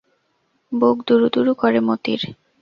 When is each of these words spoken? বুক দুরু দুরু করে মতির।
বুক 0.71 0.97
দুরু 1.07 1.27
দুরু 1.33 1.51
করে 1.61 1.79
মতির। 1.87 2.21